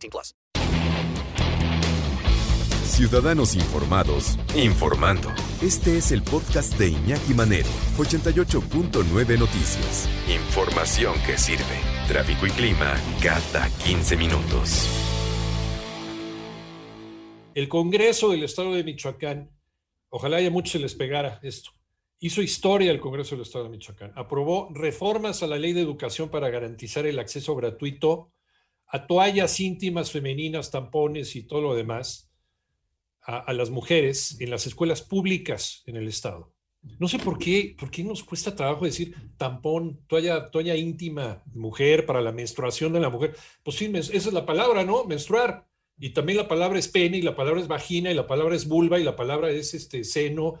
[0.00, 0.34] 18 plus.
[2.84, 5.30] Ciudadanos informados, informando.
[5.62, 10.08] Este es el podcast de Iñaki Manero, 88.9 Noticias.
[10.28, 11.64] Información que sirve.
[12.08, 14.88] Tráfico y clima cada 15 minutos.
[17.54, 19.50] El Congreso del Estado de Michoacán
[20.10, 21.70] Ojalá haya muchos se les pegara esto.
[22.18, 24.12] Hizo historia el Congreso del Estado de Michoacán.
[24.16, 28.32] Aprobó reformas a la ley de educación para garantizar el acceso gratuito
[28.90, 32.30] a toallas íntimas femeninas, tampones y todo lo demás
[33.22, 36.52] a, las mujeres en las escuelas públicas en el Estado.
[36.98, 42.06] No sé por qué, por qué nos cuesta trabajo decir tampón, toalla, toalla íntima, mujer,
[42.06, 43.36] para la menstruación de la mujer.
[43.62, 45.04] Pues sí, esa es la palabra, ¿no?
[45.04, 45.66] Menstruar.
[45.98, 48.66] Y también la palabra es pene, y la palabra es vagina, y la palabra es
[48.66, 50.58] vulva, y la palabra es este seno.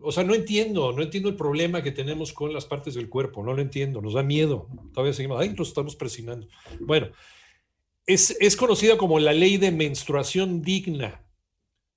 [0.00, 3.42] O sea, no entiendo, no entiendo el problema que tenemos con las partes del cuerpo,
[3.42, 4.68] no lo entiendo, nos da miedo.
[4.92, 6.48] Todavía seguimos, ahí nos estamos presionando.
[6.80, 7.08] Bueno,
[8.06, 11.24] es, es conocida como la ley de menstruación digna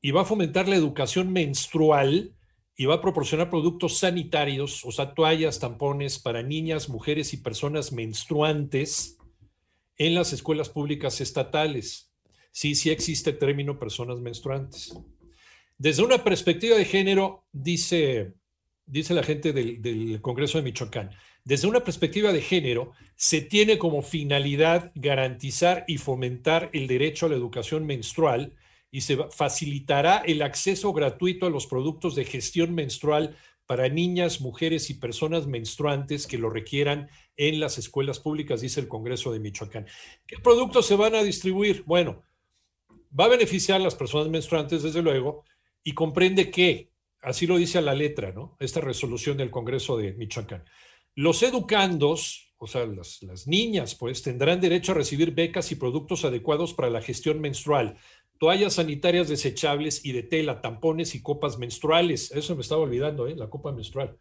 [0.00, 2.34] y va a fomentar la educación menstrual
[2.76, 7.92] y va a proporcionar productos sanitarios, o sea, toallas, tampones para niñas, mujeres y personas
[7.92, 9.18] menstruantes
[9.96, 12.08] en las escuelas públicas estatales
[12.58, 14.92] sí, sí existe el término personas menstruantes.
[15.78, 18.34] Desde una perspectiva de género, dice,
[18.84, 21.10] dice la gente del, del Congreso de Michoacán,
[21.44, 27.28] desde una perspectiva de género, se tiene como finalidad garantizar y fomentar el derecho a
[27.28, 28.54] la educación menstrual
[28.90, 34.88] y se facilitará el acceso gratuito a los productos de gestión menstrual para niñas, mujeres
[34.88, 39.86] y personas menstruantes que lo requieran en las escuelas públicas, dice el Congreso de Michoacán.
[40.26, 41.84] ¿Qué productos se van a distribuir?
[41.86, 42.22] Bueno,
[43.18, 45.44] va a beneficiar a las personas menstruantes, desde luego,
[45.88, 46.90] y comprende que,
[47.22, 48.58] así lo dice a la letra, ¿no?
[48.60, 50.62] Esta resolución del Congreso de Michoacán.
[51.14, 56.74] Los educandos, o sea, las, niñas, pues, tendrán derecho a recibir becas y productos adecuados
[56.74, 57.96] para la gestión menstrual,
[58.38, 62.32] toallas sanitarias desechables y de tela, tampones y copas menstruales.
[62.32, 63.34] Eso me estaba olvidando, ¿eh?
[63.34, 64.18] La copa menstrual.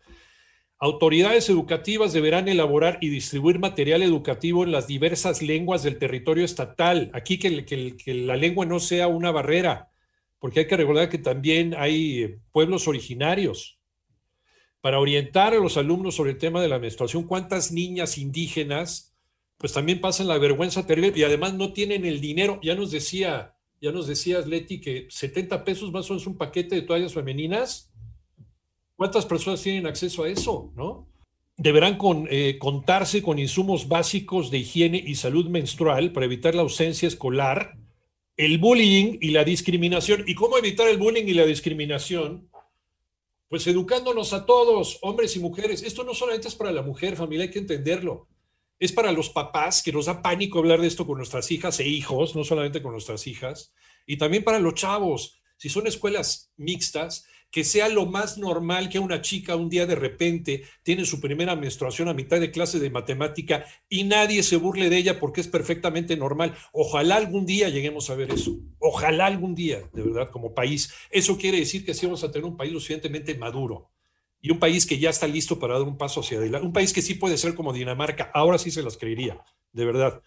[0.80, 7.12] Autoridades educativas deberán elaborar y distribuir material educativo en las diversas lenguas del territorio estatal.
[7.14, 9.92] Aquí que, la lengua no sea una barrera,
[10.40, 13.80] porque hay que recordar que también hay pueblos originarios.
[14.82, 19.16] Para orientar a los alumnos sobre el tema de la menstruación, ¿cuántas niñas indígenas
[19.58, 22.60] pues también pasan la vergüenza terrible y además no tienen el dinero?
[22.62, 26.76] Ya nos decía, ya nos decías, Leti, que 70 pesos más o menos un paquete
[26.76, 27.92] de toallas femeninas
[28.98, 30.74] ¿Cuántas personas tienen acceso a eso?
[30.76, 31.08] ¿no?
[31.56, 32.00] Deberán
[32.30, 37.78] eh, contarse con insumos básicos de higiene y salud menstrual para evitar la ausencia escolar,
[38.38, 40.24] el bullying y la discriminación.
[40.28, 42.50] ¿Y cómo evitar el bullying y la discriminación?
[43.50, 45.82] Pues educándonos a todos, hombres y mujeres.
[45.82, 48.28] Esto no solamente es para la mujer, familia, hay que entenderlo.
[48.80, 51.88] Es para los papás, que nos da pánico hablar de esto con nuestras hijas e
[51.88, 53.74] hijos, no solamente con nuestras hijas,
[54.06, 55.37] y también para los chavos.
[55.58, 59.96] Si son escuelas mixtas, que sea lo más normal que una chica un día de
[59.96, 64.90] repente tiene su primera menstruación a mitad de clase de matemática y nadie se burle
[64.90, 66.56] de ella porque es perfectamente normal.
[66.74, 68.58] Ojalá algún día lleguemos a ver eso.
[68.80, 70.94] Ojalá algún día, de verdad, como país.
[71.10, 73.92] Eso quiere decir que sí vamos a tener un país suficientemente maduro
[74.42, 76.68] y un país que ya está listo para dar un paso hacia adelante.
[76.68, 78.30] Un país que sí puede ser como Dinamarca.
[78.34, 79.42] Ahora sí se las creería,
[79.72, 80.22] de verdad.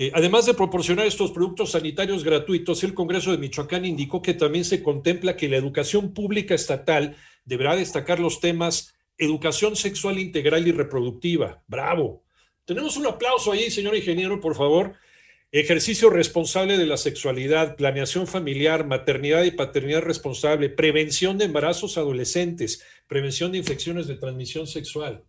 [0.00, 4.64] Eh, además de proporcionar estos productos sanitarios gratuitos, el Congreso de Michoacán indicó que también
[4.64, 10.72] se contempla que la educación pública estatal deberá destacar los temas educación sexual integral y
[10.72, 11.62] reproductiva.
[11.66, 12.22] Bravo.
[12.64, 14.94] Tenemos un aplauso ahí, señor ingeniero, por favor.
[15.50, 22.84] Ejercicio responsable de la sexualidad, planeación familiar, maternidad y paternidad responsable, prevención de embarazos adolescentes,
[23.08, 25.24] prevención de infecciones de transmisión sexual.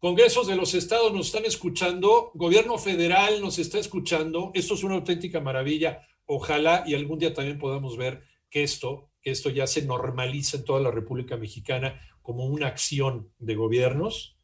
[0.00, 4.50] Congresos de los estados nos están escuchando, gobierno federal nos está escuchando.
[4.54, 6.00] Esto es una auténtica maravilla.
[6.24, 10.64] Ojalá y algún día también podamos ver que esto, que esto ya se normaliza en
[10.64, 14.38] toda la República Mexicana como una acción de gobiernos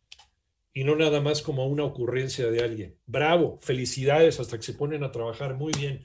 [0.75, 2.99] y no nada más como una ocurrencia de alguien.
[3.07, 6.05] Bravo, felicidades hasta que se ponen a trabajar muy bien.